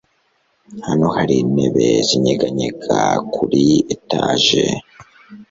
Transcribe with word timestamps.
hano 0.87 1.05
hari 1.17 1.33
intebe 1.43 1.85
zinyeganyega 2.07 2.99
kuri 3.33 3.65
etage 3.95 4.63